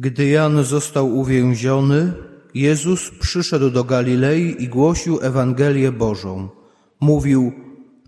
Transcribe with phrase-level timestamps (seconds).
[0.00, 2.12] Gdy Jan został uwięziony,
[2.54, 6.48] Jezus przyszedł do Galilei i głosił Ewangelię Bożą.
[7.00, 7.52] Mówił,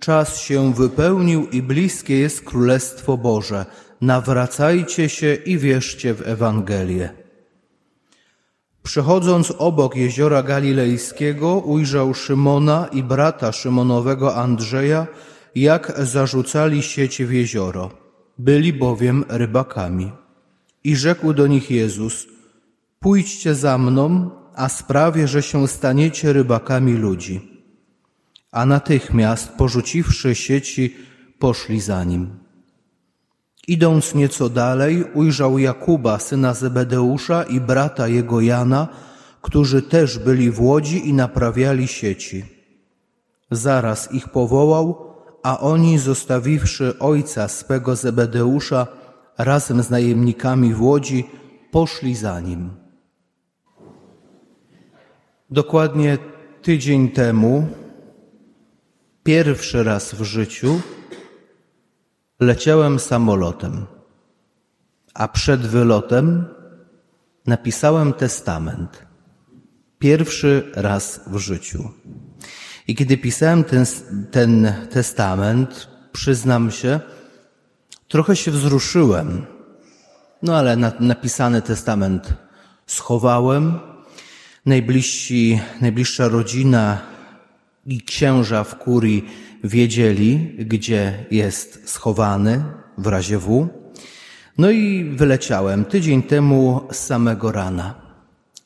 [0.00, 3.66] czas się wypełnił i bliskie jest Królestwo Boże.
[4.00, 7.10] Nawracajcie się i wierzcie w Ewangelię.
[8.82, 15.06] Przechodząc obok jeziora galilejskiego, ujrzał Szymona i brata Szymonowego Andrzeja,
[15.54, 17.90] jak zarzucali sieć w jezioro.
[18.38, 20.25] Byli bowiem rybakami.
[20.86, 22.26] I rzekł do nich Jezus,
[23.00, 27.40] pójdźcie za mną, a sprawię, że się staniecie rybakami ludzi.
[28.52, 30.96] A natychmiast, porzuciwszy sieci,
[31.38, 32.30] poszli za nim.
[33.68, 38.88] Idąc nieco dalej, ujrzał Jakuba, syna Zebedeusza i brata jego Jana,
[39.42, 42.44] którzy też byli w łodzi i naprawiali sieci.
[43.50, 48.86] Zaraz ich powołał, a oni, zostawiwszy ojca swego Zebedeusza
[49.38, 51.24] razem z najemnikami w łodzi,
[51.70, 52.70] poszli za nim.
[55.50, 56.18] Dokładnie
[56.62, 57.66] tydzień temu,
[59.22, 60.80] pierwszy raz w życiu,
[62.40, 63.86] leciałem samolotem,
[65.14, 66.44] a przed wylotem
[67.46, 69.06] napisałem testament.
[69.98, 71.90] Pierwszy raz w życiu.
[72.88, 73.86] I kiedy pisałem ten,
[74.30, 77.00] ten testament, przyznam się,
[78.08, 79.46] trochę się wzruszyłem.
[80.42, 82.34] No ale na, napisany testament
[82.86, 83.78] schowałem.
[84.66, 86.98] Najbliżsi, najbliższa rodzina
[87.86, 89.28] i księża w kurii
[89.64, 92.64] wiedzieli, gdzie jest schowany
[92.98, 93.68] w razie W.
[94.58, 97.94] No i wyleciałem tydzień temu z samego rana.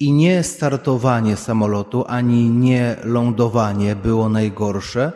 [0.00, 5.12] I nie startowanie samolotu, ani nie lądowanie było najgorsze,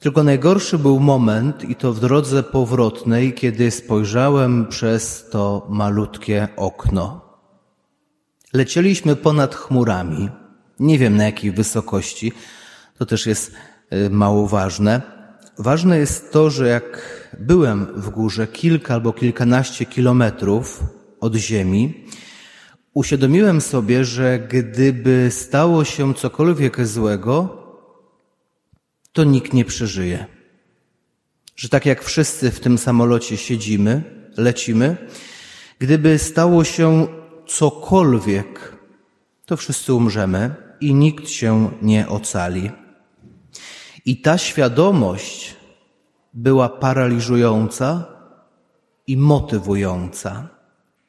[0.00, 7.20] tylko najgorszy był moment, i to w drodze powrotnej, kiedy spojrzałem przez to malutkie okno.
[8.52, 10.28] Lecieliśmy ponad chmurami.
[10.78, 12.32] Nie wiem na jakiej wysokości,
[12.98, 13.52] to też jest
[13.92, 15.02] y, mało ważne.
[15.58, 17.02] Ważne jest to, że jak
[17.38, 20.82] byłem w górze kilka albo kilkanaście kilometrów
[21.20, 22.06] od ziemi,
[22.94, 27.59] uświadomiłem sobie, że gdyby stało się cokolwiek złego,
[29.12, 30.26] to nikt nie przeżyje.
[31.56, 34.02] Że tak jak wszyscy w tym samolocie siedzimy,
[34.36, 34.96] lecimy,
[35.78, 37.06] gdyby stało się
[37.46, 38.76] cokolwiek,
[39.46, 42.70] to wszyscy umrzemy i nikt się nie ocali.
[44.04, 45.56] I ta świadomość
[46.34, 48.06] była paraliżująca
[49.06, 50.48] i motywująca.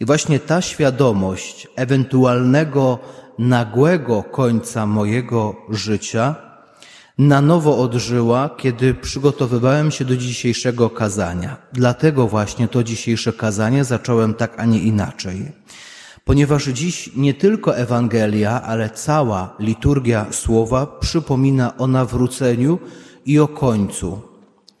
[0.00, 2.98] I właśnie ta świadomość ewentualnego
[3.38, 6.51] nagłego końca mojego życia
[7.18, 11.56] na nowo odżyła, kiedy przygotowywałem się do dzisiejszego kazania.
[11.72, 15.52] Dlatego właśnie to dzisiejsze kazanie zacząłem tak, a nie inaczej.
[16.24, 22.78] Ponieważ dziś nie tylko Ewangelia, ale cała liturgia słowa przypomina o nawróceniu
[23.26, 24.22] i o końcu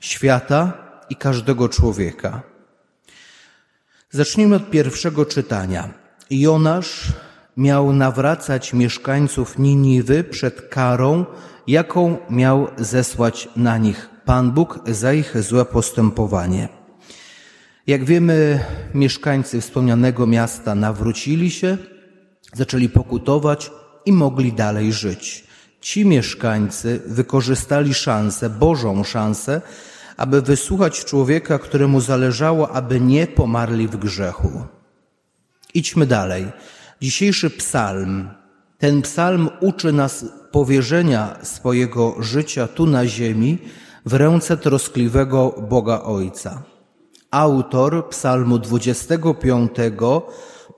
[0.00, 0.72] świata
[1.10, 2.42] i każdego człowieka.
[4.10, 5.88] Zacznijmy od pierwszego czytania.
[6.30, 7.12] Jonasz
[7.56, 11.24] miał nawracać mieszkańców Niniwy przed karą,
[11.66, 16.68] jaką miał zesłać na nich Pan Bóg za ich złe postępowanie.
[17.86, 21.78] Jak wiemy, mieszkańcy wspomnianego miasta nawrócili się,
[22.54, 23.70] zaczęli pokutować
[24.06, 25.44] i mogli dalej żyć.
[25.80, 29.60] Ci mieszkańcy wykorzystali szansę, Bożą szansę,
[30.16, 34.64] aby wysłuchać człowieka, któremu zależało, aby nie pomarli w grzechu.
[35.74, 36.46] Idźmy dalej.
[37.00, 38.28] Dzisiejszy psalm,
[38.80, 43.58] ten psalm uczy nas powierzenia swojego życia tu na ziemi
[44.06, 46.62] w ręce troskliwego Boga Ojca.
[47.30, 49.70] Autor psalmu 25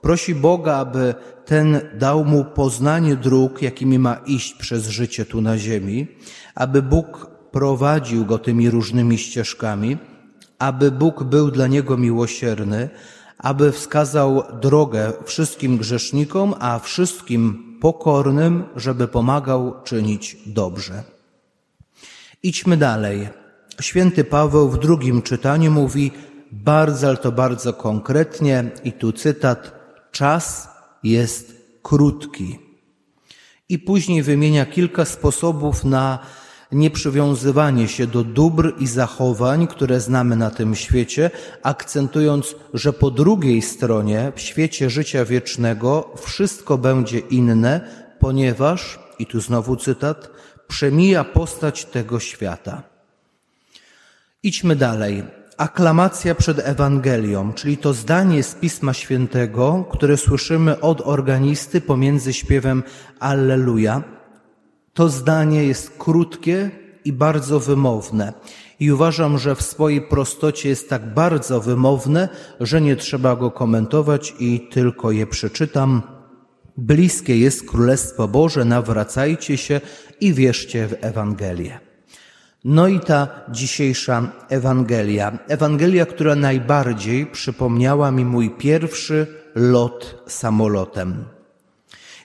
[0.01, 1.15] prosi Boga, aby
[1.45, 6.07] ten dał mu poznanie dróg, jakimi ma iść przez życie tu na ziemi,
[6.55, 9.97] aby Bóg prowadził go tymi różnymi ścieżkami,
[10.59, 12.89] aby Bóg był dla niego miłosierny,
[13.37, 21.03] aby wskazał drogę wszystkim grzesznikom, a wszystkim pokornym, żeby pomagał czynić dobrze.
[22.43, 23.29] Idźmy dalej.
[23.81, 26.11] Święty Paweł w drugim czytaniu mówi
[26.51, 29.71] bardzo, ale to bardzo konkretnie, i tu cytat:
[30.11, 30.69] Czas
[31.03, 32.59] jest krótki.
[33.69, 36.19] I później wymienia kilka sposobów na
[36.73, 41.31] nieprzywiązywanie się do dóbr i zachowań, które znamy na tym świecie,
[41.63, 47.81] akcentując, że po drugiej stronie, w świecie życia wiecznego, wszystko będzie inne,
[48.19, 50.29] ponieważ, i tu znowu cytat,
[50.67, 52.83] przemija postać tego świata.
[54.43, 55.23] Idźmy dalej.
[55.57, 62.83] aklamacja przed Ewangelią, czyli to zdanie z Pisma Świętego, które słyszymy od organisty pomiędzy śpiewem
[63.19, 64.03] Alleluja.
[64.93, 66.71] To zdanie jest krótkie
[67.05, 68.33] i bardzo wymowne.
[68.79, 72.29] I uważam, że w swojej prostocie jest tak bardzo wymowne,
[72.59, 76.01] że nie trzeba go komentować i tylko je przeczytam.
[76.77, 79.81] Bliskie jest Królestwo Boże, nawracajcie się
[80.21, 81.79] i wierzcie w Ewangelię.
[82.63, 85.39] No i ta dzisiejsza Ewangelia.
[85.47, 91.25] Ewangelia, która najbardziej przypomniała mi mój pierwszy lot samolotem.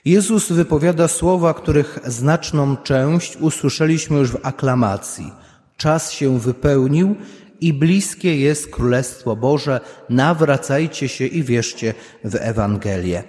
[0.05, 5.31] Jezus wypowiada słowa, których znaczną część usłyszeliśmy już w aklamacji.
[5.77, 7.15] Czas się wypełnił
[7.61, 9.79] i bliskie jest Królestwo Boże.
[10.09, 11.93] Nawracajcie się i wierzcie
[12.23, 13.23] w Ewangelię.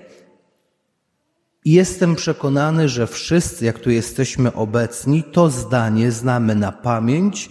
[1.64, 7.48] Jestem przekonany, że wszyscy, jak tu jesteśmy obecni, to zdanie znamy na pamięć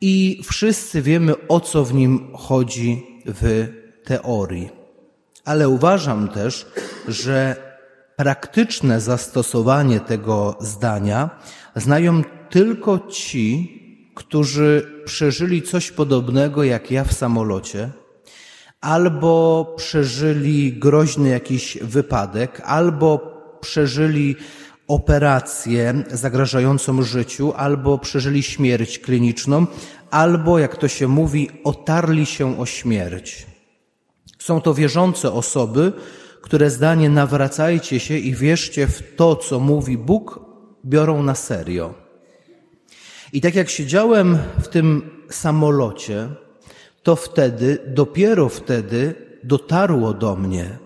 [0.00, 3.68] i wszyscy wiemy, o co w nim chodzi w
[4.04, 4.68] teorii.
[5.44, 6.66] Ale uważam też,
[7.08, 7.56] że
[8.16, 11.30] praktyczne zastosowanie tego zdania
[11.76, 13.80] znają tylko ci,
[14.14, 17.90] którzy przeżyli coś podobnego jak ja w samolocie,
[18.80, 24.36] albo przeżyli groźny jakiś wypadek, albo przeżyli
[24.88, 29.66] operację zagrażającą życiu, albo przeżyli śmierć kliniczną,
[30.10, 33.46] albo, jak to się mówi, otarli się o śmierć.
[34.38, 35.92] Są to wierzące osoby,
[36.44, 40.40] które zdanie nawracajcie się i wierzcie w to, co mówi Bóg,
[40.84, 41.94] biorą na serio.
[43.32, 46.28] I tak jak siedziałem w tym samolocie,
[47.02, 49.14] to wtedy, dopiero wtedy
[49.44, 50.78] dotarło do mnie,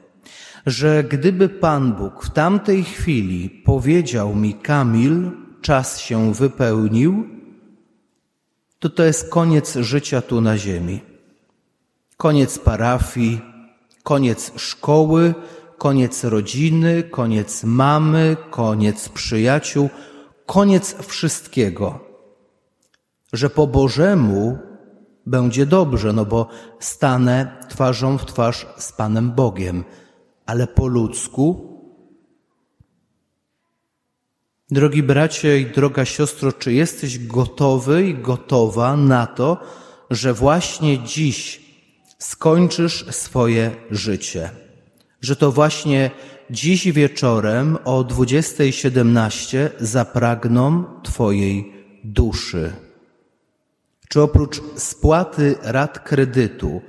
[0.66, 5.30] że gdyby Pan Bóg w tamtej chwili powiedział mi, Kamil,
[5.62, 7.28] czas się wypełnił,
[8.78, 11.00] to to jest koniec życia tu na ziemi.
[12.16, 13.47] Koniec parafii,
[14.08, 15.34] koniec szkoły,
[15.78, 19.88] koniec rodziny, koniec mamy, koniec przyjaciół,
[20.46, 22.00] koniec wszystkiego.
[23.32, 24.58] Że po Bożemu
[25.26, 26.48] będzie dobrze, no bo
[26.80, 29.84] stanę twarzą w twarz z Panem Bogiem
[30.46, 31.78] ale po ludzku.
[34.70, 39.60] Drogi bracie i droga siostro, czy jesteś gotowy i gotowa na to,
[40.10, 41.67] że właśnie dziś
[42.18, 44.50] skończysz swoje życie?
[45.20, 46.10] Że to właśnie
[46.50, 51.72] dziś wieczorem o 20.17 zapragną Twojej
[52.04, 52.72] duszy?
[54.08, 56.82] Czy oprócz spłaty rat kredytu,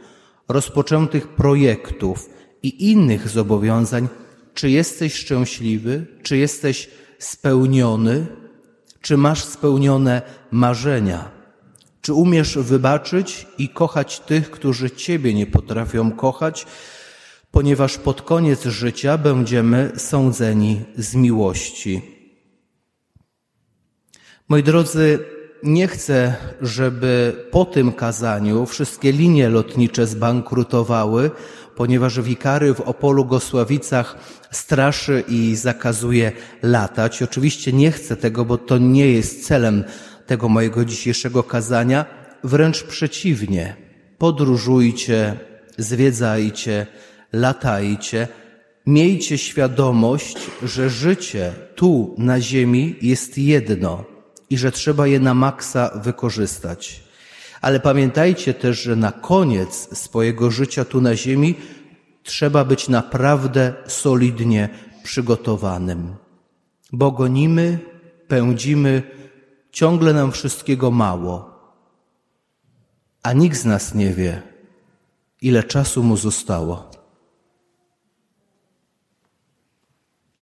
[0.48, 2.30] rozpoczętych projektów,
[2.64, 4.08] i innych zobowiązań,
[4.54, 6.90] czy jesteś szczęśliwy, czy jesteś
[7.20, 8.26] spełniony,
[9.02, 10.22] czy masz spełnione
[10.52, 11.32] marzenia,
[12.02, 16.66] czy umiesz wybaczyć i kochać tych, którzy Ciebie nie potrafią kochać,
[17.52, 22.02] ponieważ pod koniec życia będziemy sądzeni z miłości.
[24.50, 25.20] Moi drodzy,
[25.64, 31.32] nie chcę, żeby po tym kazaniu wszystkie linie lotnicze zbankrutowały,
[31.76, 34.18] ponieważ wikary w Opolu Gosławicach
[34.52, 36.32] straszy i zakazuje
[36.62, 37.24] latać.
[37.24, 39.84] Oczywiście nie chcę tego, bo to nie jest celem
[40.30, 42.06] tego mojego dzisiejszego kazania.
[42.44, 43.76] Wręcz przeciwnie.
[44.18, 45.40] Podróżujcie,
[45.78, 46.88] zwiedzajcie,
[47.34, 48.28] latajcie.
[48.86, 54.04] Miejcie świadomość, że życie tu na ziemi jest jedno
[54.50, 57.04] i że trzeba je na maksa wykorzystać.
[57.62, 61.56] Ale pamiętajcie też, że na koniec swojego życia tu na ziemi
[62.24, 64.70] trzeba być naprawdę solidnie
[65.04, 66.16] przygotowanym.
[66.92, 67.80] Bo gonimy,
[68.28, 69.19] pędzimy,
[69.72, 71.60] ciągle nam wszystkiego mało,
[73.24, 74.42] a nikt z nas nie wie,
[75.42, 76.92] ile czasu mu zostało.